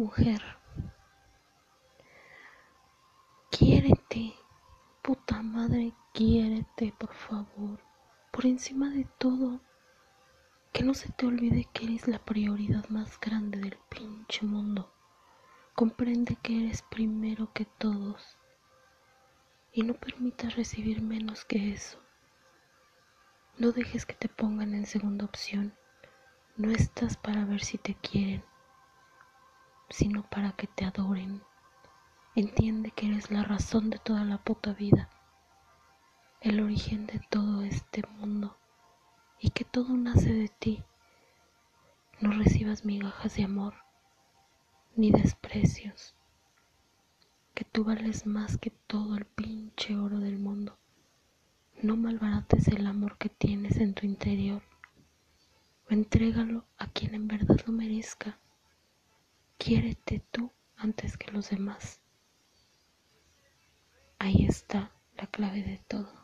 [0.00, 0.40] mujer.
[3.50, 4.32] Quiérete,
[5.02, 7.78] puta madre, quiérete, por favor.
[8.32, 9.60] Por encima de todo,
[10.72, 14.90] que no se te olvide que eres la prioridad más grande del pinche mundo.
[15.74, 18.38] Comprende que eres primero que todos
[19.70, 21.98] y no permitas recibir menos que eso.
[23.58, 25.74] No dejes que te pongan en segunda opción.
[26.56, 28.42] No estás para ver si te quieren,
[29.90, 31.42] sino para que te adoren.
[32.34, 35.10] Entiende que eres la razón de toda la puta vida,
[36.40, 38.56] el origen de todo este mundo
[39.40, 40.82] y que todo nace de ti.
[42.20, 43.74] No recibas migajas de amor
[44.96, 46.14] ni desprecios,
[47.54, 50.76] que tú vales más que todo el pinche oro del mundo.
[51.82, 54.62] No malbarates el amor que tienes en tu interior,
[55.88, 58.38] entrégalo a quien en verdad lo merezca.
[59.62, 62.00] Quiérete tú antes que los demás.
[64.18, 66.19] Ahí está la clave de todo.